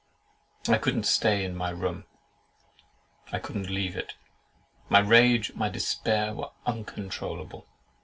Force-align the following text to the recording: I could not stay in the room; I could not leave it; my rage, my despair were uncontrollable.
I 0.67 0.79
could 0.79 0.95
not 0.95 1.05
stay 1.05 1.43
in 1.45 1.55
the 1.59 1.75
room; 1.75 2.05
I 3.31 3.37
could 3.37 3.55
not 3.55 3.69
leave 3.69 3.95
it; 3.95 4.15
my 4.89 4.97
rage, 4.97 5.53
my 5.53 5.69
despair 5.69 6.33
were 6.33 6.49
uncontrollable. 6.65 7.67